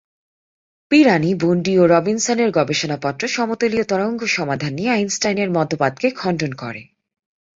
[0.91, 6.81] পিরানি, Bondi ও রবিনসনের গবেষণাপত্র সমতলীয় তরঙ্গ সমাধান নিয়ে আইনস্টাইনের মতবাদকে খণ্ডন করে।